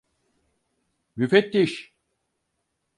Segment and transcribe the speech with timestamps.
[1.15, 1.93] Müfettiş!